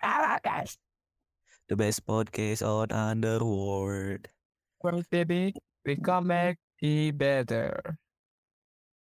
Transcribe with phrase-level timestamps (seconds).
[0.00, 0.78] Oh, guys.
[1.68, 4.26] The best podcast on Underworld.
[4.80, 5.54] Well, baby,
[5.84, 7.76] we come back be better.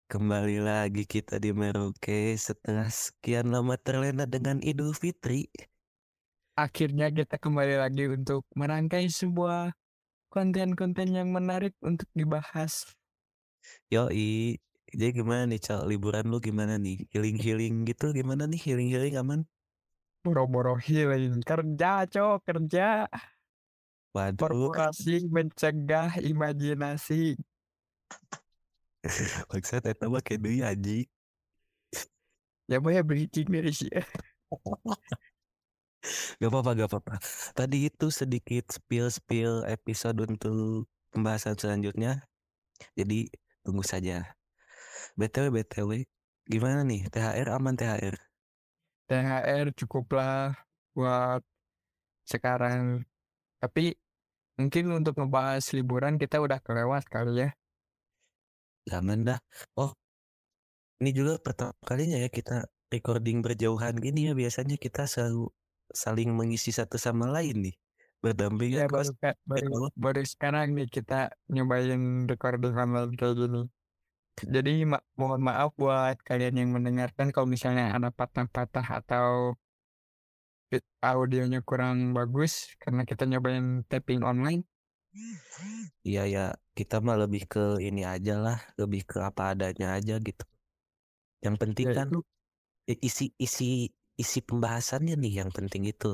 [0.09, 5.53] Kembali lagi kita di Merauke setelah sekian lama terlena dengan Idul Fitri.
[6.57, 9.77] Akhirnya kita kembali lagi untuk merangkai sebuah
[10.33, 12.89] konten-konten yang menarik untuk dibahas.
[13.93, 14.57] Yoi,
[14.93, 17.05] jadi gimana nih Cal, liburan lu gimana nih?
[17.13, 18.61] Healing-healing gitu gimana nih?
[18.61, 19.41] Healing-healing aman?
[20.25, 23.07] Boro-boro healing kerja, cok kerja.
[24.17, 27.37] Waduh, Korporasi mencegah imajinasi.
[29.53, 31.07] maksud eta mah kayak deui anjing.
[32.69, 33.89] Ya mau ya bridging dari sih.
[36.39, 37.15] Gak apa-apa, gak apa-apa.
[37.59, 42.23] Tadi itu sedikit spill-spill episode untuk pembahasan selanjutnya.
[42.95, 43.27] Jadi
[43.67, 44.38] tunggu saja.
[45.19, 46.07] BTW, BTW,
[46.47, 47.11] gimana nih?
[47.11, 48.15] THR aman THR?
[49.11, 50.55] THR cukuplah
[50.95, 51.43] buat
[52.23, 53.03] sekarang.
[53.59, 53.99] Tapi
[54.63, 57.51] mungkin untuk ngebahas liburan kita udah kelewat kali ya.
[58.87, 59.41] Jangan dah.
[59.75, 59.91] Oh,
[61.03, 64.39] ini juga pertama kalinya ya kita recording berjauhan gini ya.
[64.39, 65.51] Biasanya kita selalu
[65.91, 67.77] saling mengisi satu sama lain nih.
[68.23, 69.11] Berdampingan Ya baru,
[69.47, 73.67] baru, baru sekarang nih kita nyobain recording online kayak gini.
[74.55, 79.29] Jadi ma- mohon maaf buat kalian yang mendengarkan kalau misalnya ada patah-patah atau
[81.11, 84.63] audionya kurang bagus karena kita nyobain tapping online.
[86.09, 86.41] Iya ya,
[86.79, 90.43] kita mah lebih ke ini aja lah, lebih ke apa adanya aja gitu.
[91.45, 92.23] Yang penting Ya kan itu,
[93.09, 93.69] isi isi
[94.23, 96.13] isi pembahasannya nih yang penting itu.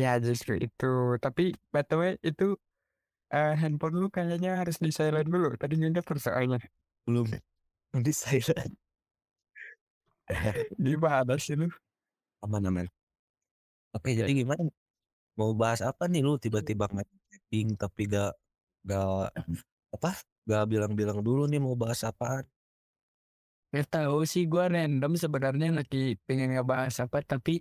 [0.00, 0.84] ya justru itu.
[1.24, 2.44] Tapi btw itu
[3.34, 5.46] eh, handphone lu kayaknya harus di silent dulu.
[5.62, 6.58] Tadi nginget soalnya.
[7.06, 7.26] Belum
[8.04, 8.74] di silent.
[10.84, 11.68] Gimana sih lu?
[12.44, 12.86] Aman aman.
[13.96, 14.62] Oke, jadi gimana?
[15.38, 18.30] Mau bahas apa nih lu tiba-tiba main tapping tapi gak
[18.88, 19.32] gak
[19.96, 20.10] apa?
[20.50, 22.44] Gak bilang-bilang dulu nih mau bahas apaan.
[23.72, 27.52] Gak tahu sih gue random sebenarnya lagi pengen ngebahas apa tapi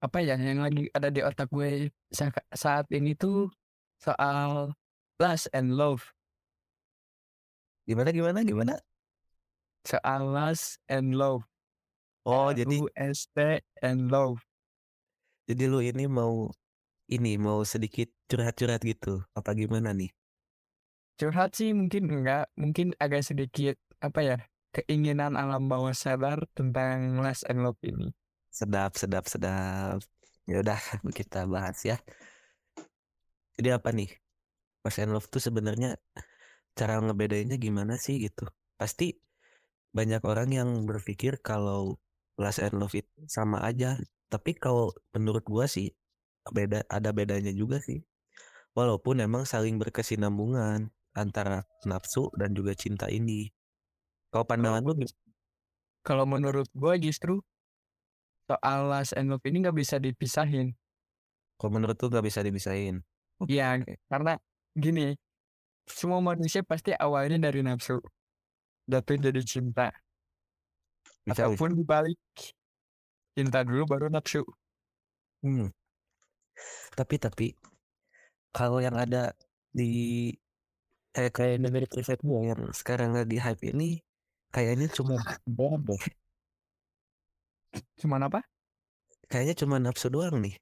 [0.00, 3.52] apa ya yang lagi ada di otak gue sa- saat ini tuh
[4.00, 4.72] soal
[5.20, 6.02] lust and love
[7.90, 8.74] Gimana gimana gimana?
[9.82, 11.42] soal lust and love
[12.22, 14.38] Oh, jadi U S T and love
[15.50, 16.54] jadi lu ini mau
[17.10, 19.26] ini mau sedikit curhat-curhat gitu.
[19.34, 20.14] Apa gimana nih?
[21.18, 24.36] curhat sih mungkin enggak mungkin agak sedikit apa ya
[24.70, 28.14] keinginan alam bawah sadar tentang lust and love ini
[28.50, 29.98] Sedap, sedap, sedap.
[30.46, 30.78] Ya udah,
[31.18, 31.98] kita bahas ya.
[33.54, 34.10] Jadi apa nih?
[34.82, 35.94] Mas and Love tuh sebenarnya
[36.78, 38.46] cara ngebedainnya gimana sih gitu?
[38.80, 39.16] Pasti
[39.94, 41.98] banyak orang yang berpikir kalau
[42.40, 43.98] Last and Love itu sama aja.
[44.30, 45.90] Tapi kalau menurut gua sih
[46.50, 48.00] beda ada bedanya juga sih.
[48.78, 53.50] Walaupun emang saling berkesinambungan antara nafsu dan juga cinta ini.
[54.30, 54.94] Kalau pandangan lu
[56.00, 57.44] kalau menurut gue justru
[58.48, 60.74] soal lust and love ini nggak bisa dipisahin
[61.60, 63.04] Kalau menurut tuh gak bisa dibisain.
[63.44, 64.40] Iya, karena
[64.72, 65.12] gini,
[65.92, 67.98] semua manusia pasti awalnya dari nafsu,
[68.86, 69.90] jatuh jadi cinta,
[71.26, 72.18] Bisa, ataupun dibalik,
[73.34, 74.42] cinta dulu baru nafsu.
[75.44, 75.72] Hmm.
[76.92, 77.46] Tapi tapi
[78.52, 79.32] kalau yang ada
[79.70, 80.30] di
[81.14, 84.02] kayak kayak privat gua yang sekarang lagi hype ini
[84.50, 85.18] kayaknya cuma
[85.86, 86.02] deh.
[88.02, 88.42] Cuman apa?
[89.30, 90.58] Kayaknya cuma nafsu doang nih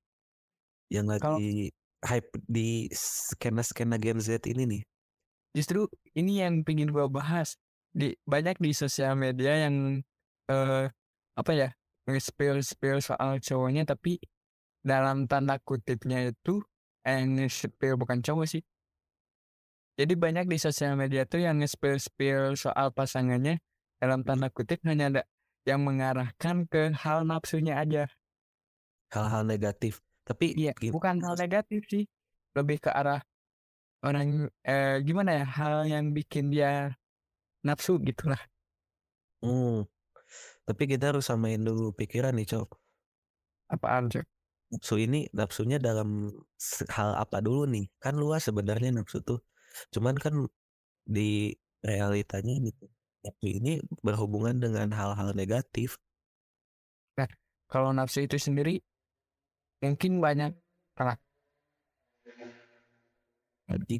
[0.92, 1.72] yang lagi
[2.04, 4.82] hype di skena-skena Gen Z ini nih.
[5.56, 7.56] Justru ini yang pingin gua bahas,
[7.92, 10.00] di banyak di sosial media yang
[10.48, 10.86] eh
[11.38, 11.68] apa ya,
[12.08, 14.18] nge-spill-spill soal cowoknya, tapi
[14.82, 16.64] dalam tanda kutipnya itu,
[17.04, 18.62] eh nge-spill bukan cowok sih.
[19.98, 23.58] Jadi banyak di sosial media tuh yang nge-spill-spill soal pasangannya
[23.98, 25.22] dalam tanda kutip hanya ada
[25.66, 28.06] yang mengarahkan ke hal nafsunya aja.
[29.10, 30.00] Hal-hal negatif.
[30.22, 32.04] Tapi Iya, gim- bukan hal negatif sih.
[32.54, 33.24] Lebih ke arah
[34.06, 34.28] orang
[34.62, 36.94] eh gimana ya hal yang bikin dia
[37.66, 38.40] nafsu gitulah.
[39.42, 39.86] hmm,
[40.68, 42.68] tapi kita harus samain dulu pikiran nih, Cok.
[43.72, 44.26] Apaan Cok?
[44.68, 46.28] Nafsu ini nafsunya dalam
[46.92, 47.88] hal apa dulu nih?
[48.04, 49.40] Kan luas sebenarnya nafsu tuh.
[49.94, 50.34] Cuman kan
[51.08, 52.84] di realitanya gitu.
[53.24, 55.96] Nafsu ini berhubungan dengan hal-hal negatif.
[57.16, 57.28] Nah,
[57.72, 58.80] kalau nafsu itu sendiri
[59.82, 60.52] mungkin banyak
[60.98, 61.16] salah.
[63.68, 63.96] Jadi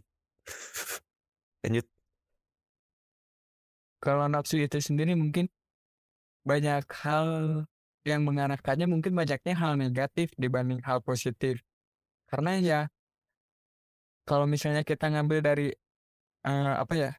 [1.63, 1.87] lanjut
[3.99, 5.51] kalau nafsu itu sendiri mungkin
[6.47, 7.29] banyak hal
[8.07, 11.61] yang mengarahkannya mungkin banyaknya hal negatif dibanding hal positif.
[12.31, 12.81] Karena ya
[14.25, 15.69] kalau misalnya kita ngambil dari
[16.47, 17.13] uh, apa ya?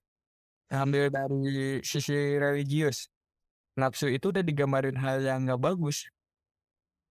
[0.69, 3.09] Ngambil dari sisi religius.
[3.77, 6.09] Nafsu itu udah digambarin hal yang nggak bagus.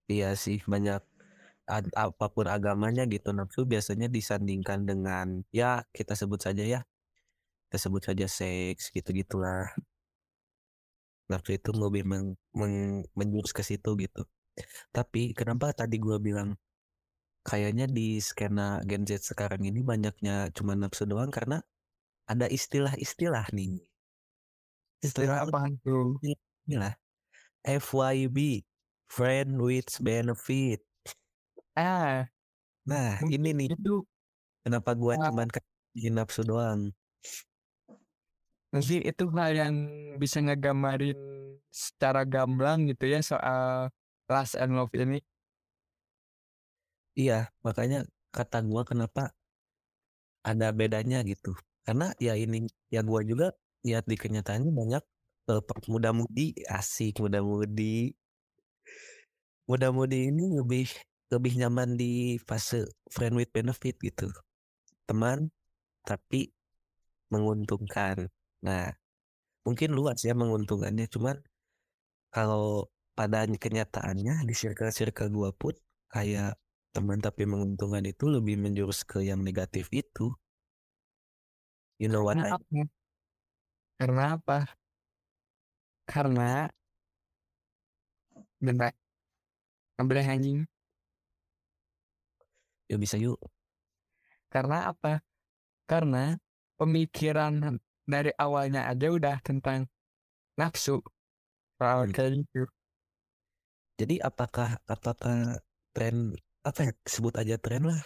[0.08, 1.02] Iya sih, banyak
[1.68, 6.80] apa pun agamanya gitu nafsu biasanya disandingkan dengan ya kita sebut saja ya
[7.68, 9.68] kita sebut saja seks gitu gitulah
[11.28, 14.24] nafsu itu lebih meng, meng, menjurus ke situ gitu.
[14.90, 16.56] Tapi kenapa tadi gue bilang
[17.44, 21.28] kayaknya di skena Gen Z sekarang ini banyaknya cuma nafsu doang?
[21.28, 21.60] Karena
[22.24, 23.78] ada istilah-istilah nih.
[25.04, 25.68] Istilah apa?
[25.84, 26.16] tuh?
[26.66, 26.96] Inilah
[27.62, 28.64] FYB
[29.08, 30.87] friend with benefit
[31.78, 32.26] ah
[32.88, 34.02] nah ini nih itu
[34.66, 35.30] kenapa gue ah.
[35.30, 35.48] cuman
[36.14, 36.90] nafsu doang
[38.68, 39.74] Mungkin itu hal yang
[40.20, 41.16] bisa ngegambarin
[41.72, 43.88] secara gamblang gitu ya soal
[44.28, 45.24] last and love ini.
[47.16, 49.32] Iya, makanya kata gua kenapa
[50.44, 51.56] ada bedanya gitu.
[51.80, 53.56] Karena ya ini ya gua juga
[53.88, 55.02] lihat di kenyataannya banyak
[55.48, 58.12] uh, muda-mudi asik muda-mudi
[59.68, 60.88] muda-mudi ini lebih
[61.28, 64.28] lebih nyaman di fase friend with benefit gitu
[65.04, 65.52] teman
[66.08, 66.52] tapi
[67.28, 68.90] menguntungkan Nah,
[69.62, 71.36] mungkin luas ya menguntungkannya, cuman
[72.34, 75.74] kalau pada kenyataannya di circle-circle gua pun
[76.10, 76.58] kayak
[76.94, 80.34] teman tapi menguntungkan itu lebih menjurus ke yang negatif itu.
[81.98, 82.82] You know what Karena I apa?
[83.98, 84.58] Karena apa?
[86.06, 86.50] Karena.
[89.98, 90.66] Ambil anjing.
[92.88, 93.38] Ya bisa yuk.
[94.48, 95.20] Karena apa?
[95.84, 96.36] Karena
[96.80, 99.84] pemikiran dari awalnya aja udah tentang
[100.56, 101.04] nafsu
[101.78, 102.12] hmm.
[102.16, 102.64] kayak gitu.
[103.98, 105.60] Jadi apakah apakah
[105.92, 106.32] tren
[106.64, 108.02] apa ya sebut aja tren lah.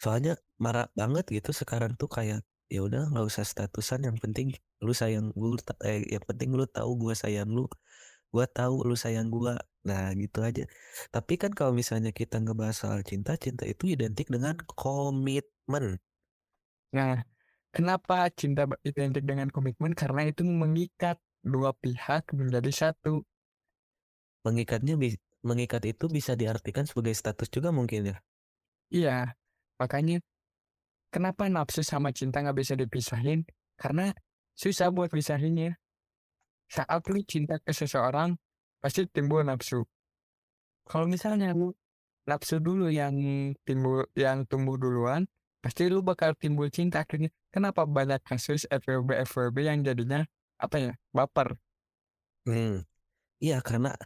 [0.00, 4.94] Soalnya marah banget gitu sekarang tuh kayak ya udah nggak usah statusan yang penting lu
[4.94, 7.66] sayang gue eh, yang penting lu tahu gue sayang lu
[8.34, 9.54] gue tahu lu sayang gue
[9.88, 10.64] nah gitu aja
[11.14, 15.98] tapi kan kalau misalnya kita ngebahas soal cinta cinta itu identik dengan komitmen
[16.96, 17.22] nah
[17.72, 19.96] Kenapa cinta identik dengan komitmen?
[19.96, 23.24] Karena itu mengikat dua pihak menjadi satu.
[24.44, 25.00] Mengikatnya
[25.40, 28.16] mengikat itu bisa diartikan sebagai status juga mungkin ya.
[28.92, 29.32] Iya,
[29.80, 30.20] makanya
[31.14, 33.48] kenapa nafsu sama cinta nggak bisa dipisahin?
[33.80, 34.12] Karena
[34.60, 35.79] susah buat pisahinnya.
[36.70, 38.38] Saat lu cinta ke seseorang,
[38.78, 39.82] pasti timbul nafsu.
[40.86, 41.74] Kalau misalnya lu
[42.30, 43.18] nafsu dulu yang
[43.66, 45.26] timbul yang tumbuh duluan,
[45.58, 47.34] pasti lu bakal timbul cinta akhirnya.
[47.50, 50.22] Kenapa banyak kasus FWB FWB yang jadinya
[50.62, 51.58] apa ya baper?
[52.46, 52.86] Hmm.
[53.42, 53.98] Iya karena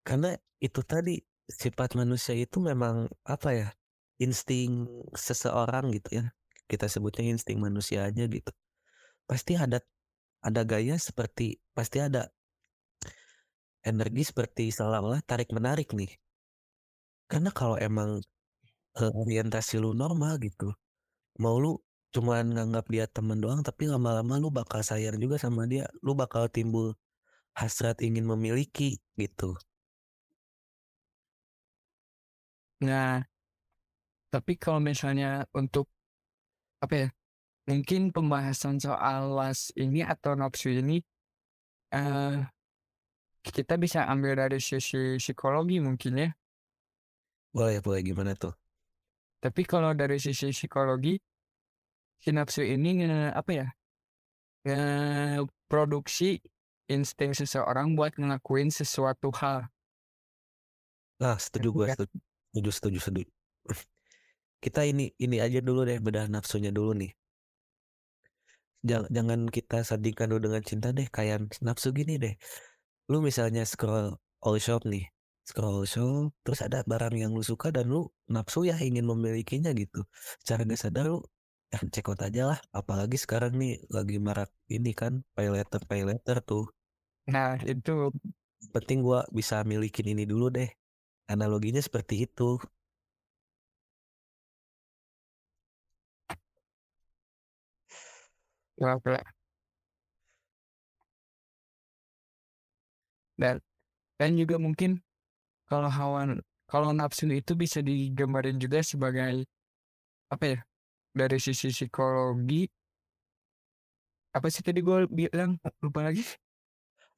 [0.00, 1.20] karena itu tadi
[1.52, 3.68] sifat manusia itu memang apa ya
[4.16, 6.24] insting seseorang gitu ya.
[6.64, 8.48] Kita sebutnya insting manusia aja gitu.
[9.28, 9.84] Pasti ada
[10.40, 12.28] ada gaya seperti pasti ada
[13.84, 16.12] energi seperti seolah-olah tarik menarik nih
[17.30, 18.20] karena kalau emang
[18.98, 20.74] orientasi lu normal gitu.
[21.38, 21.78] Mau lu
[22.10, 25.86] cuman nganggap dia temen doang tapi lama-lama lu bakal sayang juga sama dia.
[26.02, 26.98] Lu bakal timbul
[27.54, 29.54] hasrat ingin memiliki gitu.
[32.80, 33.22] Nah,
[34.32, 35.86] tapi kalau misalnya untuk
[36.80, 37.08] apa ya?
[37.70, 40.98] Mungkin pembahasan soal las ini atau nafsu ini
[41.94, 42.42] uh,
[43.46, 46.30] kita bisa ambil dari sisi psikologi mungkin ya.
[47.54, 48.50] Boleh, boleh gimana tuh?
[49.38, 51.14] Tapi kalau dari sisi psikologi,
[52.18, 53.68] sinapsu ini apa ya?
[55.70, 56.36] produksi
[56.90, 59.72] insting seseorang buat ngelakuin sesuatu hal.
[61.16, 62.16] Nah, setuju gue, setuju,
[62.52, 63.30] setuju, setuju, setuju.
[64.64, 67.14] Kita ini ini aja dulu deh bedah nafsunya dulu nih.
[68.80, 72.34] Jangan, jangan kita sandingkan dulu dengan cinta deh, kayak nafsu gini deh.
[73.12, 75.04] Lu misalnya scroll all shop nih,
[75.44, 80.06] scroll show terus ada barang yang lu suka dan lu nafsu ya ingin memilikinya gitu.
[80.40, 81.20] Secara gak sadar lu
[81.68, 82.58] ya check out aja lah.
[82.72, 86.70] Apalagi sekarang nih lagi marak ini kan pay letter pay letter tuh.
[87.28, 88.08] Nah itu.
[88.72, 90.68] Penting gua bisa milikin ini dulu deh.
[91.28, 92.56] Analoginya seperti itu
[103.40, 103.56] dan
[104.20, 105.00] dan juga mungkin
[105.70, 106.38] kalau hawa
[106.70, 109.48] kalau nafsu itu bisa digambarin juga sebagai
[110.30, 110.58] apa ya
[111.14, 112.70] dari sisi psikologi.
[114.30, 115.58] Apa sih tadi gue bilang?
[115.82, 116.22] Lupa lagi.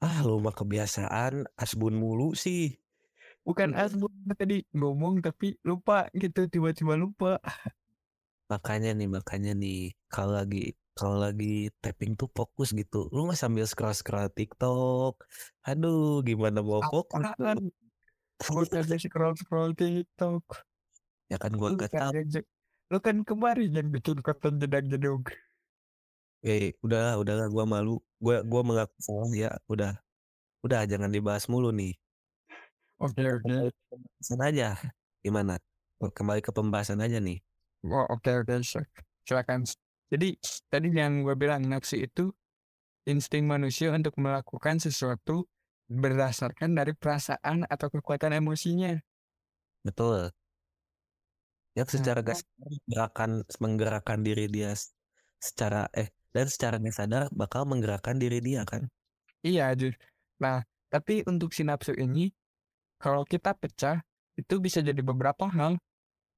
[0.05, 2.75] Ah, lu mah kebiasaan asbun mulu sih.
[3.47, 7.39] bukan asbun tadi ngomong tapi lupa gitu tiba-tiba lupa.
[8.51, 9.77] Makanya nih, makanya nih
[10.13, 13.09] kalau lagi kalau lagi tapping tuh fokus gitu.
[13.09, 15.25] Lu mah sambil scroll-scroll TikTok.
[15.65, 17.21] Aduh, gimana mau fokus?
[17.25, 17.73] apaan
[18.43, 20.43] gue tadi scroll scroll TikTok
[21.31, 22.11] Ya kan kan tahu.
[22.27, 22.49] yang-
[22.91, 25.23] lu kan kemarin yang bikin konten jedang jedung
[26.43, 28.03] Eh, udah, udah gua malu.
[28.19, 29.95] Gua gua mengaku salah ya, udah.
[30.59, 31.95] Udah jangan dibahas mulu nih.
[32.99, 34.67] oke oke Pembahasan aja.
[35.23, 35.55] Gimana?
[36.03, 37.39] Kembali ke pembahasan aja nih.
[37.87, 38.91] Oh, oke oke sil-
[39.23, 39.63] silakan.
[40.11, 40.35] Jadi
[40.67, 42.33] tadi yang gue bilang nafsu itu
[43.07, 45.47] insting manusia untuk melakukan sesuatu
[45.91, 48.95] berdasarkan dari perasaan atau kekuatan emosinya.
[49.83, 50.31] Betul.
[51.73, 52.27] Ya secara Nah.
[52.31, 54.71] gas menggerakkan menggerakkan diri dia
[55.41, 58.87] secara eh dan secara nggak sadar bakal menggerakkan diri dia kan.
[59.43, 59.93] Iya, Jun.
[60.39, 62.31] Nah, tapi untuk si nafsu ini,
[62.97, 63.99] kalau kita pecah,
[64.39, 65.77] itu bisa jadi beberapa hal.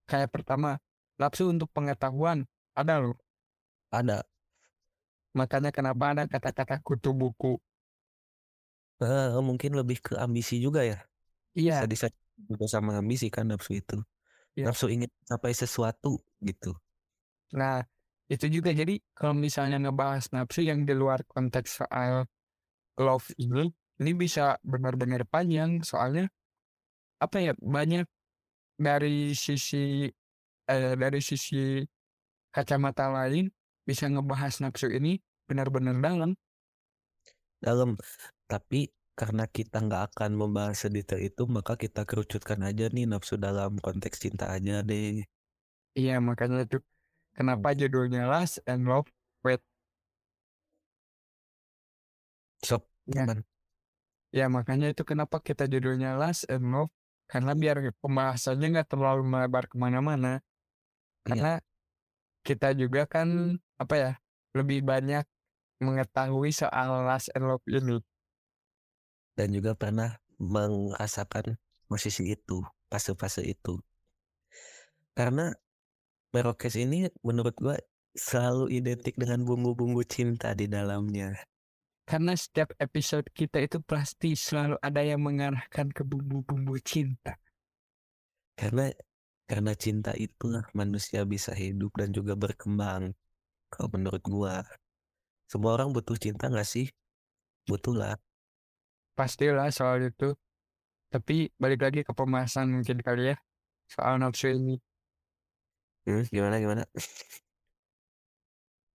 [0.10, 0.82] Kayak pertama,
[1.22, 2.50] nafsu untuk pengetahuan.
[2.74, 3.16] Ada loh.
[3.96, 4.28] Ada.
[5.36, 7.60] Makanya kenapa ada kata-kata kutu buku.
[9.04, 11.04] Eh, mungkin lebih ke ambisi juga ya.
[11.56, 14.00] Iya, Bisa juga sama ambisi kan nafsu itu.
[14.56, 14.72] Iya.
[14.72, 16.72] Nafsu ingin sampai sesuatu gitu.
[17.56, 17.84] Nah,
[18.32, 22.24] itu juga jadi kalau misalnya ngebahas nafsu yang di luar konteks soal
[23.00, 26.32] love ini, ini bisa benar-benar panjang soalnya
[27.20, 28.08] apa ya banyak
[28.76, 30.08] dari sisi
[30.68, 31.80] eh, dari sisi
[32.52, 33.48] kacamata lain
[33.86, 36.34] bisa ngebahas nafsu ini benar-benar dalam.
[37.62, 37.96] Dalam
[38.50, 43.80] tapi karena kita nggak akan membahas sedetail itu maka kita kerucutkan aja nih nafsu dalam
[43.80, 45.24] konteks cinta aja deh.
[45.96, 46.84] Iya makanya itu
[47.38, 49.08] kenapa judulnya Lust and Love
[49.46, 49.62] Wait.
[52.66, 53.24] Sob, Ya.
[53.24, 53.46] teman.
[54.36, 56.92] Ya makanya itu kenapa kita judulnya Lust and Love
[57.32, 60.44] karena biar pembahasannya nggak terlalu melebar ke mana-mana.
[61.24, 61.58] Karena
[62.46, 64.12] kita juga kan apa ya
[64.54, 65.26] lebih banyak
[65.82, 68.00] mengetahui soal Lust and Love ini.
[69.36, 71.60] dan juga pernah merasakan
[71.92, 73.84] posisi itu, fase-fase itu.
[75.12, 75.52] Karena
[76.32, 77.76] Merokes ini menurut gua
[78.16, 81.36] selalu identik dengan bumbu-bumbu cinta di dalamnya.
[82.08, 87.36] Karena setiap episode kita itu pasti selalu ada yang mengarahkan ke bumbu-bumbu cinta.
[88.56, 88.88] Karena
[89.46, 93.14] karena cinta itulah manusia bisa hidup dan juga berkembang.
[93.70, 94.66] Kalau menurut gua,
[95.46, 96.90] semua orang butuh cinta gak sih?
[97.70, 98.16] Butuh lah.
[99.14, 100.34] Pastilah soal itu.
[101.14, 103.36] Tapi balik lagi ke pembahasan mungkin kali ya.
[103.86, 104.82] Soal nafsu ini.
[106.10, 106.84] Hmm, gimana gimana?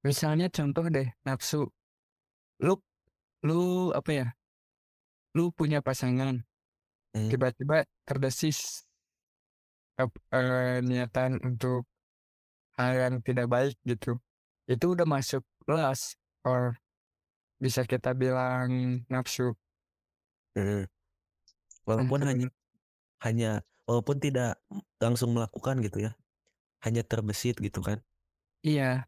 [0.06, 1.70] Misalnya contoh deh nafsu.
[2.58, 2.74] Lu,
[3.46, 4.26] lu apa ya?
[5.38, 6.42] Lu punya pasangan.
[7.14, 7.30] Hmm.
[7.30, 8.89] Tiba-tiba terdesis
[10.08, 11.84] eh, niatan untuk
[12.80, 14.16] hal yang tidak baik gitu.
[14.64, 16.16] Itu udah masuk lust
[16.46, 16.78] or
[17.60, 19.52] bisa kita bilang nafsu.
[20.56, 20.88] Hmm.
[21.84, 22.48] Walaupun hanya
[23.20, 23.50] hanya
[23.84, 24.56] walaupun tidak
[25.02, 26.12] langsung melakukan gitu ya,
[26.86, 28.00] hanya terbesit gitu kan?
[28.64, 29.04] Iya,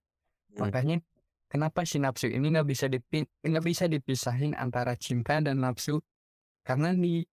[0.52, 0.68] Hmm.
[0.68, 1.00] makanya
[1.48, 6.00] kenapa si nafsu ini nggak bisa dipi nggak bisa dipisahin antara cinta dan nafsu?
[6.66, 7.24] Karena di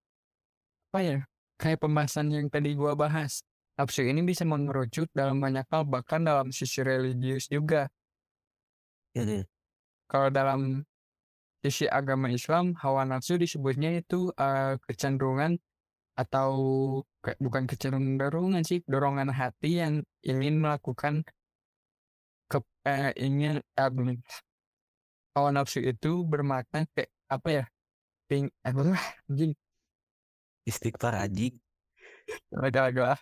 [0.90, 1.18] apa ya?
[1.60, 3.44] Kayak pembahasan yang tadi gua bahas,
[3.80, 7.88] nafsu ini bisa mengerucut dalam banyak hal, bahkan dalam sisi religius juga.
[9.16, 9.48] Hmm.
[10.04, 10.84] Kalau dalam
[11.64, 15.56] sisi agama Islam, hawa nafsu disebutnya itu eh, kecenderungan
[16.20, 16.50] atau
[17.24, 21.24] ke- bukan kecenderungan sih, dorongan hati yang ingin melakukan
[22.50, 23.90] ke eh, ingin eh,
[25.34, 27.64] hawa nafsu itu bermakna kayak apa ya?
[28.28, 28.46] Ping?
[28.66, 29.52] Anjing,
[30.70, 31.46] Istighfar aji.
[32.54, 33.18] agak-agak.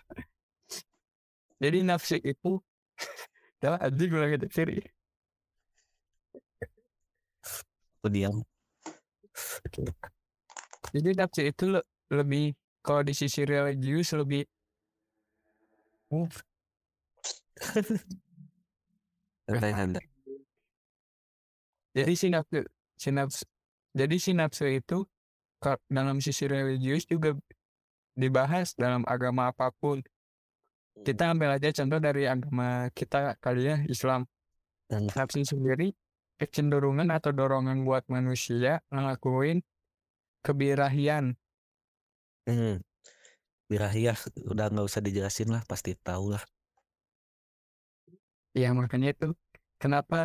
[1.59, 2.49] Jadi nafsu itu,
[3.61, 4.83] dah anjing gue lagi sendiri.
[7.99, 8.35] Aku diam.
[10.93, 14.41] Jadi nafsu itu le- lebih kalau di sisi religius lebih
[19.49, 20.05] Santai santai.
[21.93, 22.59] jadi si nafsu,
[23.01, 23.43] si nafsu,
[23.97, 24.97] jadi si nafsu itu
[25.89, 27.35] dalam sisi religius juga
[28.15, 29.99] dibahas dalam agama apa pun.
[31.05, 34.27] Kita ambil aja contoh dari agama kita kali ya Islam.
[34.89, 35.93] Dan Nafsu sendiri
[36.39, 39.61] kecenderungan atau dorongan buat manusia ngelakuin
[40.45, 41.35] kebirahian.
[42.47, 42.81] hmm.
[43.69, 44.17] Birahiyah
[44.51, 46.43] udah nggak usah dijelasin lah, pasti tahu lah.
[48.61, 49.25] Ya makanya itu
[49.81, 50.17] kenapa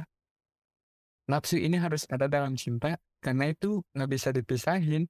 [1.30, 5.02] nafsu ini harus ada dalam cinta karena itu nggak bisa dipisahin.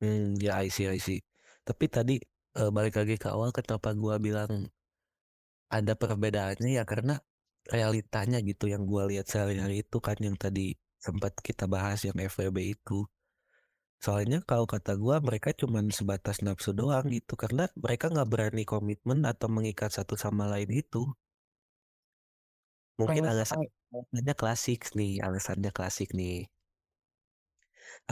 [0.00, 1.20] Hmm, ya I see, I see.
[1.64, 2.14] Tapi tadi
[2.60, 4.50] uh, balik lagi ke awal kenapa gua bilang
[5.78, 7.14] ada perbedaannya ya karena
[7.74, 10.66] realitanya gitu yang gua lihat sehari-hari itu kan yang tadi
[11.06, 12.98] sempat kita bahas yang FWB itu.
[14.04, 19.20] Soalnya kalau kata gua mereka cuma sebatas nafsu doang gitu karena mereka nggak berani komitmen
[19.32, 21.02] atau mengikat satu sama lain itu.
[23.00, 26.36] Mungkin alasannya klasik nih, alasannya klasik nih.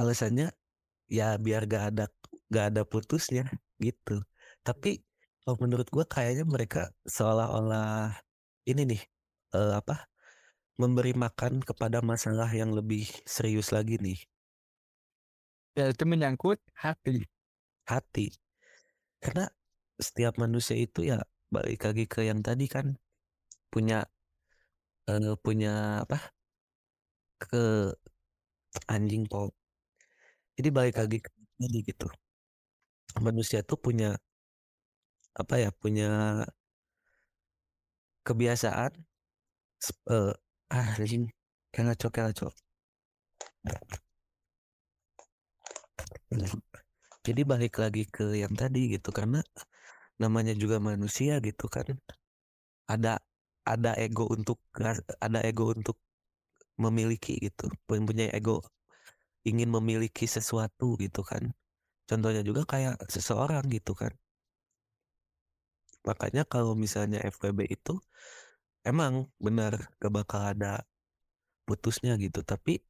[0.01, 0.47] Alasannya
[1.19, 2.05] ya biar gak ada
[2.55, 3.45] gak ada putusnya
[3.85, 4.13] gitu.
[4.65, 5.01] Tapi
[5.45, 8.17] kalau menurut gue kayaknya mereka seolah-olah
[8.65, 9.03] ini nih
[9.53, 10.09] uh, apa
[10.81, 14.19] memberi makan kepada masalah yang lebih serius lagi nih.
[15.77, 17.29] Ya itu menyangkut hati.
[17.85, 18.33] Hati.
[19.21, 19.47] Karena
[20.01, 22.99] setiap manusia itu ya balik lagi ke yang tadi kan
[23.71, 24.03] punya
[25.07, 26.19] uh, punya apa
[27.39, 27.95] ke
[28.91, 29.55] anjing pop
[30.59, 31.31] jadi balik lagi ke
[31.61, 32.09] tadi gitu
[33.23, 34.19] manusia tuh punya
[35.41, 36.09] apa ya punya
[38.27, 38.93] kebiasaan
[40.11, 40.33] uh,
[40.73, 41.25] ah anjing
[41.73, 42.49] kayak ngaco kayak ngaco
[47.27, 49.41] jadi balik lagi ke yang tadi gitu karena
[50.23, 51.87] namanya juga manusia gitu kan
[52.89, 53.19] ada
[53.65, 54.61] ada ego untuk
[55.21, 55.97] ada ego untuk
[56.77, 57.71] memiliki gitu.
[57.89, 58.61] Punya ego
[59.49, 61.53] ingin memiliki sesuatu gitu kan.
[62.09, 64.13] Contohnya juga kayak seseorang gitu kan
[66.09, 67.99] makanya kalau misalnya FWB itu
[68.85, 70.85] emang benar gak bakal ada
[71.67, 72.45] putusnya gitu.
[72.45, 72.81] Tapi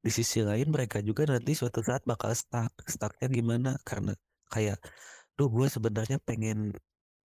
[0.00, 3.70] di sisi lain mereka juga nanti suatu saat bakal stuck stucknya gimana?
[3.82, 4.14] Karena
[4.48, 4.78] kayak
[5.36, 6.72] tuh gue sebenarnya pengen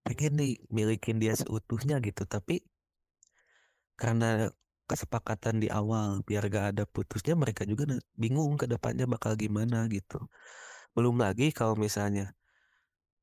[0.06, 2.26] pengen nih milikin dia seutuhnya gitu.
[2.26, 2.66] Tapi
[3.96, 4.52] karena
[4.86, 10.20] kesepakatan di awal biar gak ada putusnya mereka juga bingung ke depannya bakal gimana gitu.
[10.94, 12.34] Belum lagi kalau misalnya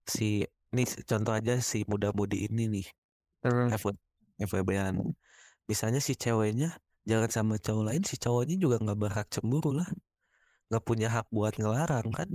[0.07, 0.43] si
[0.73, 2.87] ini contoh aja si muda-mudi ini nih
[4.41, 4.99] FWB-an.
[5.69, 9.89] Misalnya si ceweknya jangan sama cowok lain, si cowoknya juga nggak berhak cemburu lah.
[10.73, 12.29] Nggak punya hak buat ngelarang kan.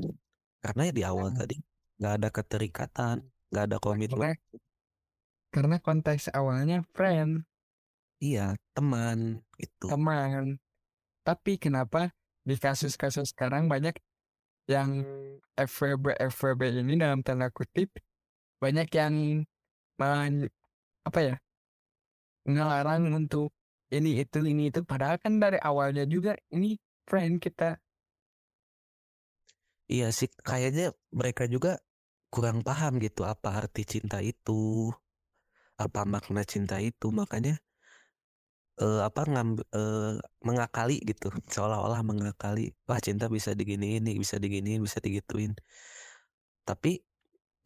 [0.61, 1.57] Karena ya di awal tadi
[1.97, 3.15] nggak ada keterikatan,
[3.49, 4.37] nggak ada komitmen.
[5.49, 7.41] Karena konteks awalnya friend.
[8.21, 9.89] Iya, teman itu.
[9.89, 10.61] Teman.
[11.25, 12.13] Tapi kenapa
[12.45, 13.97] di kasus-kasus sekarang banyak
[14.67, 15.01] yang
[15.57, 17.89] FWB FWB ini dalam tanda kutip
[18.57, 19.13] banyak yang
[19.99, 20.33] men,
[21.07, 21.35] apa ya
[22.47, 23.51] ngelarang untuk
[23.91, 24.83] ini itu ini itu.
[24.83, 26.75] Padahal kan dari awalnya juga ini
[27.07, 27.79] friend kita.
[29.87, 31.79] Iya sih kayaknya mereka juga
[32.27, 34.91] kurang paham gitu apa arti cinta itu
[35.79, 37.07] apa makna cinta itu.
[37.11, 37.55] Makanya
[38.83, 41.31] uh, apa ngambil uh, mengakali gitu.
[41.47, 45.55] Seolah-olah mengakali wah cinta bisa diginiin nih bisa diginiin bisa digituin.
[46.67, 46.99] Tapi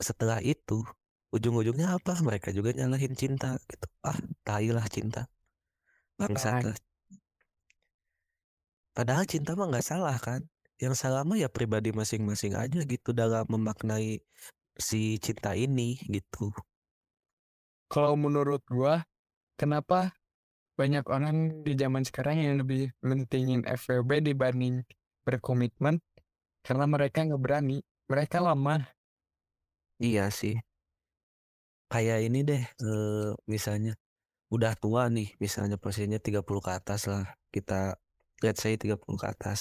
[0.02, 0.84] setelah itu
[1.32, 2.20] ujung-ujungnya apa?
[2.20, 3.88] Mereka juga nyalahin cinta gitu.
[4.04, 5.32] Ah lah cinta.
[6.20, 6.60] Bangsa
[8.92, 10.44] padahal cinta mah nggak salah kan?
[10.82, 14.20] Yang salah mah ya pribadi masing-masing aja gitu dalam memaknai
[14.76, 16.52] si cinta ini gitu.
[17.88, 19.04] Kalau menurut gua
[19.56, 20.12] kenapa
[20.76, 24.84] banyak orang di zaman sekarang yang lebih mentingin FWB dibanding
[25.24, 26.02] berkomitmen?
[26.66, 27.80] Karena mereka nggak berani.
[28.12, 28.84] Mereka lama
[30.06, 30.56] iya sih.
[31.92, 33.92] Kayak ini deh eh, misalnya
[34.56, 37.24] udah tua nih misalnya posisinya 30 ke atas lah
[37.56, 37.96] kita
[38.44, 39.60] lihat saya 30 ke atas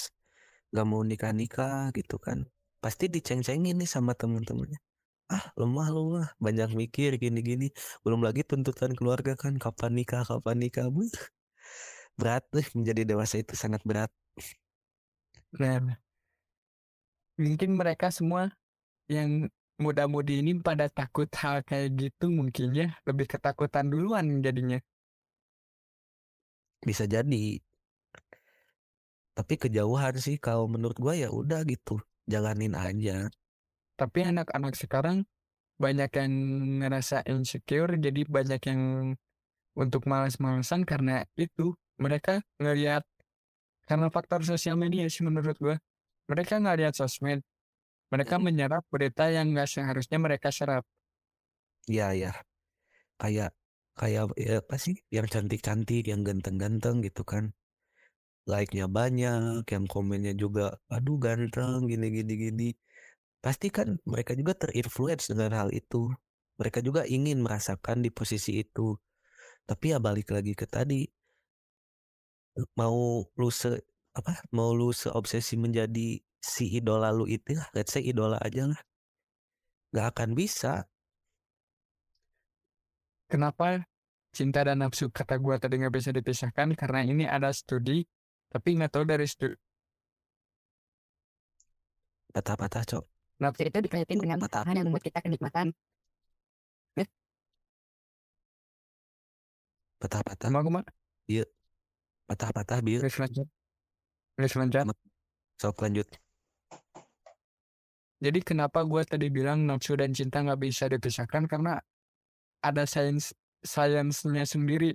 [0.71, 2.39] nggak mau nikah nikah gitu kan
[2.83, 4.79] pasti diceng-cengin nih sama temen-temennya.
[5.31, 7.67] Ah lemah lemah banyak mikir gini-gini
[8.03, 10.87] belum lagi tuntutan keluarga kan kapan nikah kapan nikah.
[10.95, 11.11] Buh.
[12.19, 14.11] berat deh menjadi dewasa itu sangat berat.
[15.59, 15.97] Nah
[17.39, 18.53] mungkin mereka semua
[19.09, 19.49] yang
[19.81, 24.77] muda-mudi ini pada takut hal kayak gitu mungkin ya lebih ketakutan duluan jadinya.
[26.81, 27.61] Bisa jadi.
[29.33, 31.97] Tapi kejauhan sih kalau menurut gua ya udah gitu
[32.29, 33.27] jalanin aja.
[33.97, 35.25] Tapi anak-anak sekarang
[35.81, 36.33] banyak yang
[36.85, 38.81] ngerasa insecure, jadi banyak yang
[39.73, 43.01] untuk malas-malasan karena itu mereka ngelihat
[43.89, 45.77] karena faktor sosial media sih menurut gua.
[46.29, 47.43] Mereka nggak lihat sosmed,
[48.11, 50.83] mereka menyerap berita yang nggak seharusnya mereka serap.
[51.89, 52.31] Iya ya,
[53.21, 53.49] kayak
[53.99, 57.55] kayak ya apa sih yang cantik-cantik, yang ganteng-ganteng gitu kan.
[58.49, 62.69] Like-nya banyak, yang komennya juga, aduh ganteng, gini gini gini
[63.41, 66.13] pasti kan mereka juga terinfluence dengan hal itu.
[66.61, 68.93] Mereka juga ingin merasakan di posisi itu.
[69.65, 71.09] Tapi ya balik lagi ke tadi,
[72.77, 73.69] mau lu se
[74.13, 78.81] apa mau lu seobsesi menjadi si idola lu itu lah let's say idola aja lah.
[79.93, 80.89] Nggak akan bisa.
[83.29, 83.85] Kenapa
[84.33, 86.73] cinta dan nafsu kata gua tadi nggak bisa dipisahkan?
[86.73, 88.03] Karena ini ada studi
[88.51, 89.55] tapi nggak tahu dari studi
[92.33, 93.05] patah-patah cok.
[93.39, 94.65] Nafsu itu dikaitin dengan Mata.
[94.65, 95.71] hal yang membuat kita kenikmatan.
[100.01, 100.85] patah-patah sama aku mah
[102.25, 103.47] patah-patah biar Terus lanjut.
[104.33, 104.97] Terus lanjut.
[105.61, 106.09] Sok lanjut
[108.21, 111.49] Jadi kenapa gue tadi bilang nafsu dan cinta nggak bisa dipisahkan?
[111.49, 111.81] Karena
[112.61, 113.33] ada sains
[113.65, 114.93] sainsnya sendiri,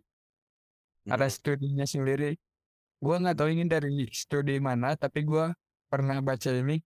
[1.11, 2.39] ada Hmm, studinya sendiri.
[3.03, 5.45] Gue nggak tahu ini dari studi mana, tapi gue
[5.91, 6.79] pernah baca ini.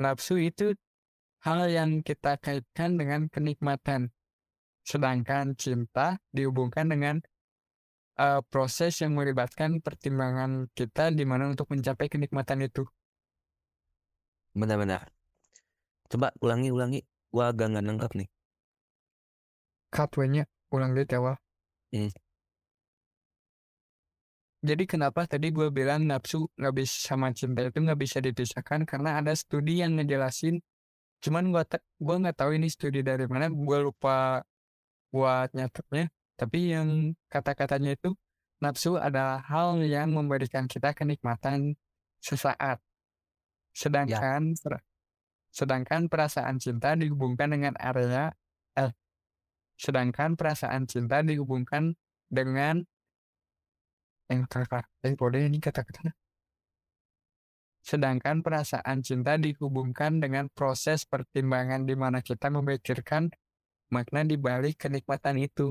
[0.00, 0.72] Nafsu itu
[1.44, 4.10] hal yang kita kaitkan dengan kenikmatan,
[4.88, 7.16] sedangkan cinta dihubungkan dengan
[8.24, 12.82] eh, proses yang melibatkan pertimbangan kita di mana untuk mencapai kenikmatan itu.
[14.54, 15.12] benar-benar
[16.12, 17.00] coba ulangi ulangi
[17.32, 18.28] gua agak nggak nangkap nih
[19.92, 21.36] Katwenya ulang deh awal.
[21.92, 22.08] Hmm.
[24.64, 29.20] Jadi kenapa tadi gue bilang nafsu nggak bisa sama cinta itu nggak bisa dipisahkan karena
[29.20, 30.64] ada studi yang ngejelasin.
[31.20, 31.62] Cuman gue
[32.00, 34.40] gua nggak tahu ini studi dari mana, gue lupa
[35.12, 36.08] buat nyatetnya.
[36.40, 38.16] Tapi yang kata-katanya itu
[38.64, 41.76] nafsu adalah hal yang memberikan kita kenikmatan
[42.24, 42.80] sesaat.
[43.76, 44.80] Sedangkan per-
[45.52, 48.32] sedangkan perasaan cinta dihubungkan dengan area
[48.72, 48.90] eh
[49.76, 51.92] sedangkan perasaan cinta dihubungkan
[52.32, 52.80] dengan
[54.32, 54.88] yang kakak
[55.20, 56.16] boleh ini kata-kata?
[57.84, 63.28] Sedangkan perasaan cinta dihubungkan dengan proses pertimbangan di mana kita memikirkan
[63.92, 65.68] makna di balik kenikmatan itu.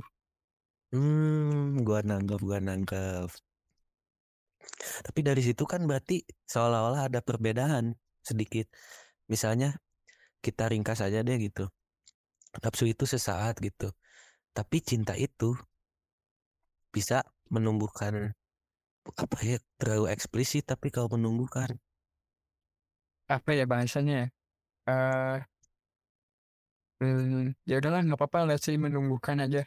[0.93, 3.31] Hmm gua nangkep gua nangkep
[5.01, 8.69] tapi dari situ kan berarti seolah-olah ada perbedaan sedikit
[9.31, 9.79] misalnya
[10.43, 11.71] kita ringkas aja deh gitu.
[12.59, 13.95] Nafsu itu sesaat gitu.
[14.51, 15.55] Tapi cinta itu
[16.91, 18.35] bisa menumbuhkan
[19.15, 21.79] apa ya terlalu eksplisit tapi kalau menumbuhkan.
[23.31, 24.27] Apa ya bahasanya ya?
[24.91, 25.37] Eh
[26.99, 29.63] hmm, ya udahlah nggak apa-apa let's say menumbuhkan aja.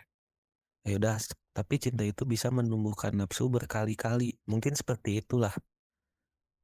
[0.85, 1.17] Ya udah
[1.57, 4.37] tapi cinta itu bisa menumbuhkan nafsu berkali-kali.
[4.45, 5.57] Mungkin seperti itulah.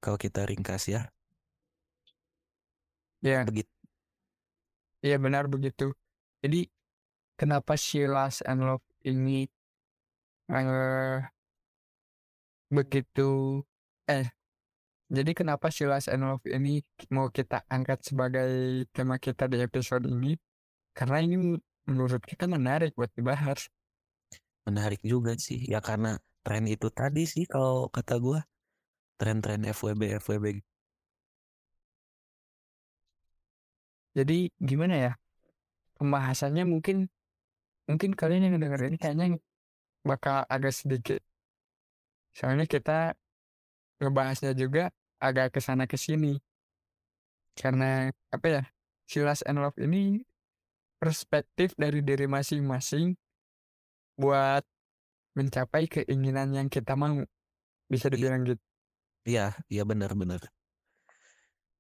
[0.04, 1.08] Kalau kita ringkas ya
[3.20, 3.80] ya begitu
[5.00, 5.96] Iya benar begitu.
[6.44, 6.68] Jadi
[7.40, 9.48] kenapa si Last and Love ini
[10.50, 11.24] eh
[12.70, 13.30] begitu
[14.10, 14.26] eh
[15.16, 16.84] jadi kenapa si Last and Love ini
[17.16, 18.50] mau kita angkat sebagai
[18.92, 20.36] tema kita di episode ini?
[20.92, 21.36] Karena ini
[21.88, 23.60] menurut kita menarik buat dibahas.
[24.68, 28.38] menarik juga sih ya karena tren itu tadi sih kalau kata gua
[29.18, 30.46] tren-tren FWB FWB
[34.16, 35.12] Jadi gimana ya?
[36.00, 37.06] Pembahasannya mungkin
[37.86, 39.38] mungkin kalian yang denger ini kayaknya
[40.02, 41.20] bakal agak sedikit.
[42.34, 43.14] Soalnya kita
[44.00, 44.88] ngebahasnya juga
[45.20, 46.40] agak ke sana ke sini.
[47.58, 48.62] Karena apa ya?
[49.10, 50.22] Si Last and Love ini
[51.02, 53.18] perspektif dari diri masing-masing
[54.14, 54.62] buat
[55.34, 57.20] mencapai keinginan yang kita mau.
[57.90, 58.62] Bisa dibilang gitu.
[59.26, 60.46] Iya, iya benar-benar.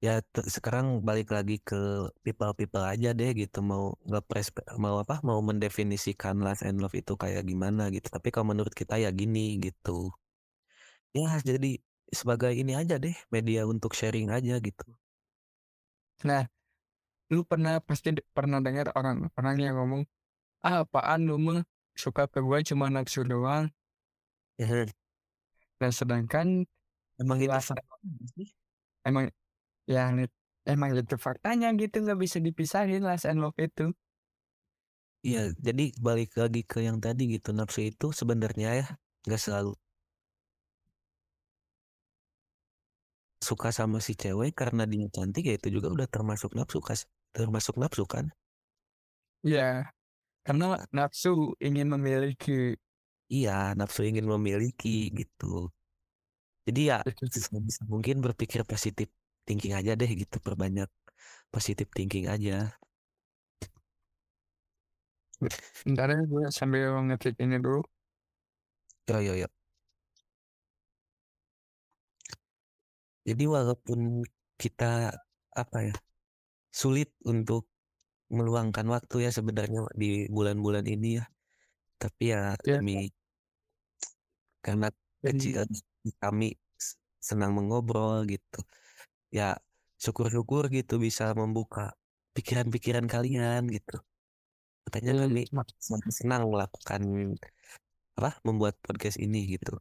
[0.00, 0.24] Ya
[0.56, 1.76] sekarang balik lagi ke
[2.24, 4.48] people-people aja deh gitu mau ngepres
[4.80, 8.08] mau apa mau mendefinisikan last and love itu kayak gimana gitu.
[8.08, 10.08] Tapi kalau menurut kita ya gini gitu.
[11.12, 14.86] Ya jadi sebagai ini aja deh media untuk sharing aja gitu.
[16.24, 16.48] Nah,
[17.32, 20.02] lu pernah pasti pernah dengar orang-orang yang ngomong,
[20.64, 21.60] ah apaan lu mah
[21.96, 23.68] suka ke gue cuma nafsu doang.
[24.60, 24.86] Ya,
[25.80, 26.46] Dan sedangkan
[27.20, 27.52] emang itu
[29.08, 29.32] emang
[29.94, 30.26] ya nih,
[30.70, 33.82] emang itu faktanya gitu nggak bisa dipisahin last and love itu.
[35.28, 38.86] Iya, jadi balik lagi ke yang tadi gitu nafsu itu sebenarnya ya
[39.28, 39.70] nggak selalu
[43.48, 47.00] suka sama si cewek karena dia cantik ya itu juga udah termasuk nafsu kas
[47.36, 48.24] termasuk nafsu kan?
[49.42, 49.90] Ya,
[50.46, 51.30] karena nafsu
[51.66, 52.76] ingin memiliki.
[53.34, 55.44] Iya nafsu ingin memiliki gitu.
[56.66, 56.96] Jadi ya
[57.48, 59.08] sebisa mungkin berpikir positif
[59.50, 60.90] thinking aja deh gitu perbanyak
[61.54, 62.52] positif thinking aja
[65.86, 67.80] Bentar ya gue sambil ngetik ini dulu.
[69.08, 69.48] yo yo yo
[73.28, 74.00] jadi walaupun
[74.62, 74.84] kita
[75.62, 75.94] apa ya
[76.80, 77.62] sulit untuk
[78.36, 81.24] meluangkan waktu ya sebenarnya di bulan-bulan ini ya
[82.02, 82.78] tapi ya Ya.
[82.78, 82.94] demi
[84.64, 84.86] karena
[85.24, 85.64] kecil
[86.22, 86.46] kami
[87.28, 88.58] senang mengobrol gitu.
[89.38, 89.58] Ya
[90.02, 91.94] syukur-syukur gitu bisa membuka
[92.36, 93.96] pikiran-pikiran kalian gitu.
[94.86, 95.42] Makanya Iya, kami
[96.20, 97.02] senang melakukan
[98.18, 99.72] apa membuat podcast ini gitu.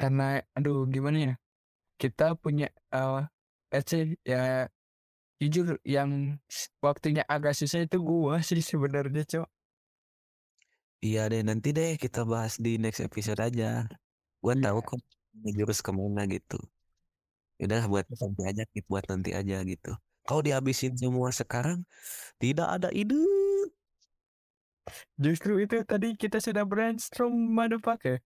[0.00, 0.22] karena
[0.56, 1.32] aduh gimana ya
[2.00, 3.20] kita punya eh
[3.72, 4.66] let's say ya
[5.40, 6.38] jujur yang
[6.86, 9.48] waktunya agak susah itu gua sih sebenarnya cok
[11.06, 13.64] Iya deh nanti deh kita bahas di next episode aja.
[14.42, 14.62] Gua Iya.
[14.64, 15.00] tahu kok
[15.58, 16.56] jurus ke mana gitu.
[17.62, 19.90] Udah buat nanti aja buat nanti aja gitu.
[20.26, 21.78] Kau dihabisin semua sekarang
[22.42, 23.16] tidak ada ide.
[25.18, 28.20] justru itu tadi kita sudah brainstorm motherfucker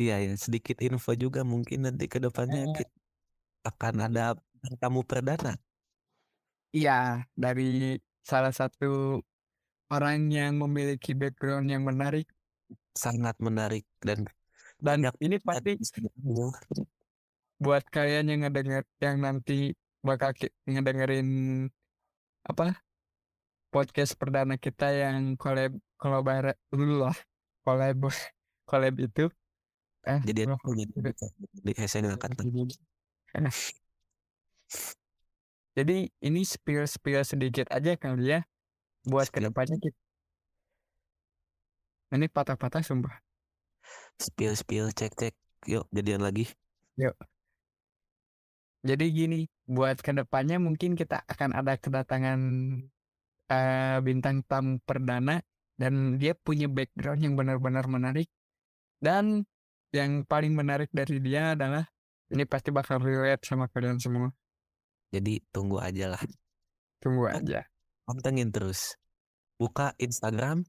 [0.00, 2.74] Iya ya sedikit info juga mungkin nanti ke depannya Eh.
[2.76, 2.92] kita
[3.70, 4.22] akan ada
[4.82, 5.50] tamu perdana.
[6.76, 6.92] iya
[7.42, 7.62] dari
[8.30, 8.84] salah satu
[9.94, 12.26] orang yang memiliki background yang menarik
[13.02, 14.28] Sangat menarik dan
[14.82, 15.78] dan ini pasti
[17.62, 19.70] buat kalian yang ngedenger yang nanti
[20.02, 20.34] bakal
[20.66, 21.28] ngedengerin
[22.42, 22.82] apa
[23.70, 26.26] podcast perdana kita yang collab collab
[26.74, 27.16] dulu lah
[27.62, 28.10] collab
[28.66, 29.30] collab itu
[30.02, 31.14] eh jadi aku jadi
[31.62, 32.10] di SN
[35.78, 38.42] jadi ini spill spill sedikit aja kali ya
[39.06, 39.98] buat ke depannya kita
[42.18, 43.31] ini patah-patah sumpah
[44.18, 45.34] spill spill cek cek
[45.68, 46.48] yuk jadian lagi.
[48.82, 52.38] Jadi gini buat ke depannya mungkin kita akan ada kedatangan
[53.46, 55.38] eh, bintang tamu perdana
[55.78, 58.26] dan dia punya background yang benar-benar menarik.
[58.98, 59.46] Dan
[59.94, 61.86] yang paling menarik dari dia adalah
[62.32, 64.34] ini pasti bakal relate sama kalian semua.
[65.14, 66.22] Jadi tunggu aja lah.
[66.98, 67.34] Tunggu Oh.
[67.34, 67.66] aja.
[68.02, 68.98] pantengin terus.
[69.62, 70.66] Buka Instagram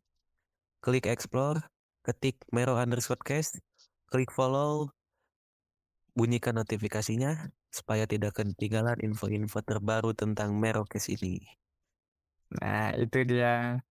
[0.85, 1.65] klik explore
[2.03, 3.59] ketik mero underscore cast
[4.11, 4.91] klik follow
[6.13, 11.41] bunyikan notifikasinya supaya tidak ketinggalan info-info terbaru tentang Merokes ini.
[12.53, 13.81] nah itu dia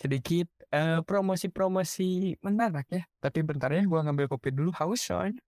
[0.00, 5.42] sedikit eh, promosi-promosi menarik ya tapi bentar ya gua ngambil kopi dulu haus soalnya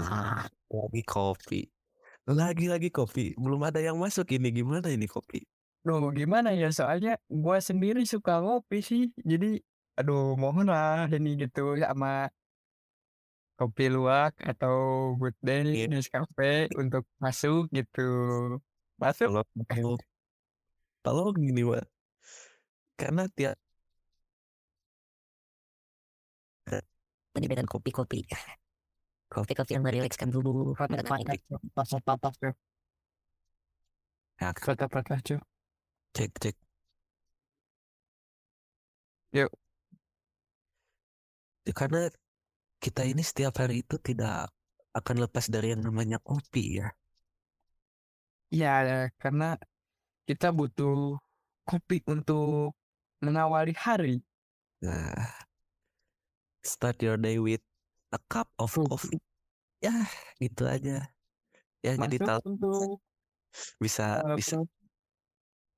[0.00, 1.68] Ah, lagi kopi.
[2.24, 3.36] Lagi-lagi kopi.
[3.36, 4.48] Belum ada yang masuk ini.
[4.48, 5.44] Gimana ini kopi?
[5.82, 9.58] Duh gimana ya soalnya gua sendiri suka ngopi sih jadi
[9.98, 12.06] aduh mohon lah ini gitu sama
[13.58, 14.74] kopi luwak atau
[15.20, 15.84] good day Iya.
[15.92, 16.44] Nescafe
[16.80, 18.00] untuk masuk gitu
[19.02, 19.92] masuk Kalau kalau
[21.04, 21.84] kalau gini, Pak.
[23.00, 23.56] Karena tiap
[27.32, 28.28] Penyebutan kopi-kopi.
[29.32, 30.76] Kopi-kopi yang merilekskan tubuh.
[30.76, 31.24] Menekan
[31.72, 32.52] patah-patah tuh
[34.40, 35.18] ya, patah-patah
[36.14, 36.56] cek cek.
[39.32, 39.61] Yuk.
[41.66, 42.10] Ya, karena
[42.82, 44.50] kita ini setiap hari itu tidak
[44.92, 46.88] akan lepas dari yang namanya kopi ya.
[48.52, 49.56] ya karena
[50.28, 51.16] kita butuh
[51.64, 52.76] kopi untuk
[53.22, 54.20] mengawali hari
[54.82, 55.42] Nah,
[56.66, 57.62] start your day with
[58.12, 59.22] a cup of coffee.
[59.82, 60.06] Ya,
[60.42, 61.10] gitu aja.
[61.82, 63.02] Ya, jadi masuk tahu untuk
[63.82, 64.56] bisa eh, bisa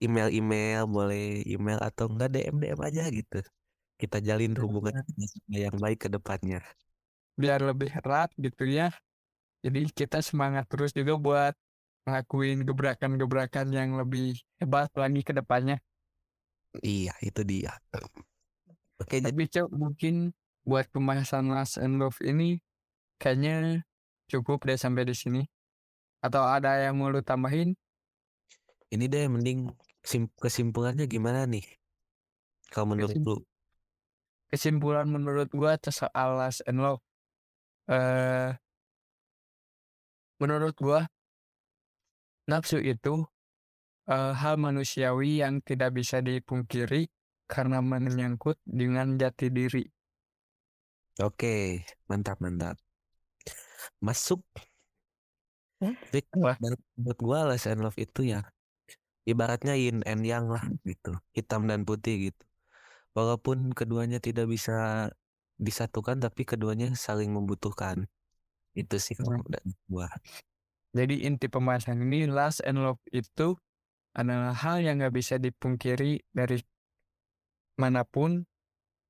[0.05, 3.41] email-email, boleh email atau enggak DM-DM aja gitu.
[3.95, 5.07] Kita jalin hubungan
[5.49, 6.61] yang baik ke depannya.
[7.35, 8.95] biar lebih erat gitu ya.
[9.65, 11.55] Jadi kita semangat terus juga buat
[12.05, 15.81] ngelakuin gebrakan-gebrakan yang lebih hebat lagi ke depannya.
[16.85, 17.73] Iya, itu dia.
[19.01, 20.15] Oke, Tapi Cok, mungkin
[20.69, 22.61] buat pembahasan Last and Love ini
[23.19, 23.83] kayaknya
[24.29, 25.43] cukup deh sampai di sini.
[26.25, 27.77] Atau ada yang mau lu tambahin?
[28.95, 29.59] ini deh mending
[30.11, 31.65] sim- kesimpulannya gimana nih?
[32.73, 33.35] Kalau menurut Kesim- lu?
[34.55, 37.03] Kesimpulan menurut gua soal Last and Love.
[37.91, 38.55] Eh,
[40.39, 41.11] menurut gua
[42.47, 43.27] nafsu itu
[44.07, 47.11] eh, hal manusiawi yang tidak bisa dipungkiri
[47.51, 49.91] karena menyangkut dengan jati diri.
[51.19, 52.79] Oke, mantap mantap.
[53.99, 54.47] Masuk.
[55.83, 55.99] Hmm?
[56.63, 58.47] Dan menurut gua Last and Love itu ya
[59.27, 62.45] ibaratnya yin and yang lah gitu, hitam dan putih gitu.
[63.15, 65.09] Walaupun keduanya tidak bisa
[65.57, 68.11] disatukan, tapi keduanya saling membutuhkan.
[68.75, 69.55] Itu sih kalau Hmm.
[69.55, 70.11] dari gua.
[70.95, 73.55] Jadi inti pembahasan ini last and love itu
[74.15, 76.63] adalah hal yang nggak bisa dipungkiri dari
[77.75, 78.47] mana pun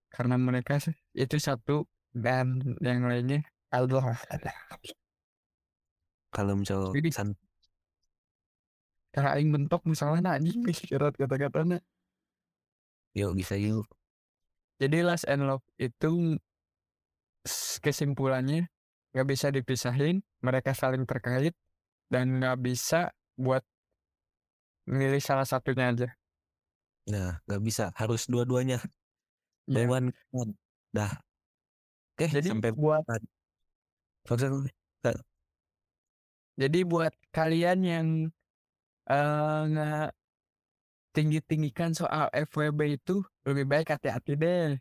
[0.08, 0.80] karena mereka
[1.12, 1.84] itu satu
[2.16, 4.16] dan yang lainnya Allah.
[6.32, 6.92] Kalau misalnya
[9.14, 11.78] Cara aing bentok misalnya anjing nih kata kata-katanya.
[13.14, 13.86] Yuk bisa yuk.
[14.82, 16.36] Jadi last and love itu
[17.80, 18.66] kesimpulannya
[19.14, 21.54] nggak bisa dipisahin, mereka saling terkait
[22.10, 23.62] dan nggak bisa buat
[24.90, 26.08] milih salah satunya aja.
[27.08, 28.82] Nah, nggak bisa, harus dua-duanya.
[29.70, 29.88] Buy Iya.
[30.34, 30.52] one.
[30.90, 31.12] Dah.
[32.14, 33.02] Oke, Jadi sampai buat
[36.54, 38.06] jadi buat kalian yang
[39.10, 40.08] eh, nggak
[41.14, 44.76] tinggi-tinggikan soal FWB itu lebih baik hati-hati deh.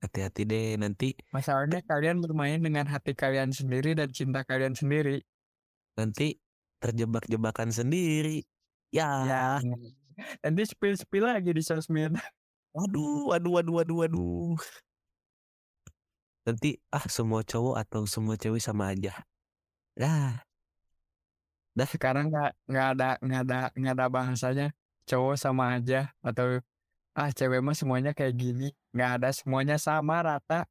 [0.00, 5.20] hati-hati deh nanti Masalahnya kalian bermain dengan hati kalian sendiri dan cinta kalian sendiri.
[5.96, 6.40] nanti
[6.80, 8.44] terjebak-jebakan sendiri.
[8.92, 9.08] Ya.
[9.26, 9.44] Ya.
[10.44, 12.16] Nanti spill-spill lagi di sosmed.
[12.72, 14.56] Waduh, waduh, waduh, waduh, waduh.
[16.48, 19.12] Nanti ah semua cowok atau semua cewek sama aja.
[19.96, 20.40] Dah.
[21.84, 24.66] Sekarang nggak nggak ada nggak ada nggak ada bahasanya
[25.08, 26.60] cowok sama aja atau
[27.18, 28.64] ah cewek mah semuanya kayak gini.
[28.94, 30.66] Nggak ada semuanya sama rata.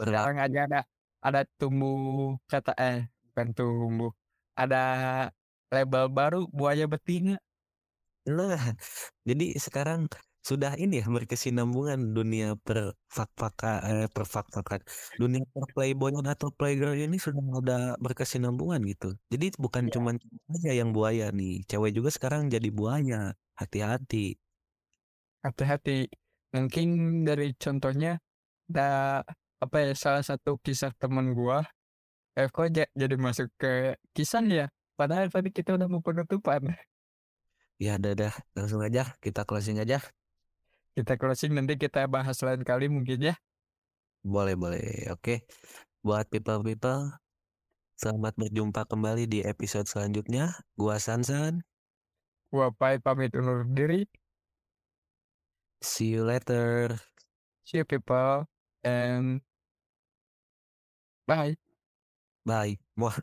[0.00, 0.24] Berat.
[0.24, 0.80] Sekarang aja ada
[1.24, 2.98] ada tumbuh kata eh
[3.32, 4.12] bukan tumbuh.
[4.58, 4.78] Ada
[5.74, 7.38] label baru buaya betina.
[8.28, 8.58] Nah,
[9.28, 10.06] jadi sekarang
[10.48, 12.78] sudah ini ya berkesinambungan dunia per
[13.16, 14.80] fakfaka eh, per fakfakan
[15.20, 17.74] dunia per playboyan atau playgirl ini sudah ada
[18.04, 19.06] berkesinambungan gitu.
[19.32, 19.94] Jadi bukan Iya.
[19.94, 20.14] cuman
[20.54, 23.16] aja yang buaya nih, cewek juga sekarang jadi buaya.
[23.60, 24.16] Hati-hati.
[25.44, 25.90] hati-hati
[26.54, 26.86] mungkin
[27.28, 28.10] dari contohnya
[28.70, 28.82] ada
[29.64, 31.58] apa ya salah satu kisah teman gua
[32.38, 33.68] eh kok ja- jadi masuk ke
[34.16, 34.66] kisah ya
[34.98, 36.62] padahal tadi kita udah mau penutupan
[37.84, 39.98] Ya udah dah, langsung aja kita closing aja.
[40.96, 43.34] Kita closing nanti kita bahas lain kali mungkin ya
[44.22, 45.10] Boleh, boleh.
[45.14, 45.46] Oke.
[46.06, 47.14] Buat people-people,
[48.02, 50.44] selamat berjumpa kembali di episode selanjutnya.
[50.78, 51.54] Gua Sansan.
[52.52, 54.00] gua pai pamit undur diri
[55.82, 56.98] See you later.
[57.64, 58.46] see you people
[58.84, 59.42] and
[61.26, 61.56] bye
[62.46, 62.78] Bye.
[62.96, 63.22] Muah.